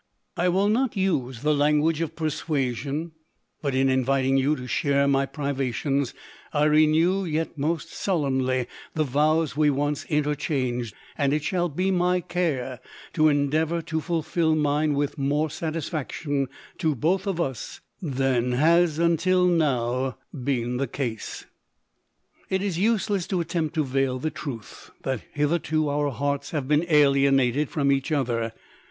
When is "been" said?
20.33-20.77, 26.67-26.87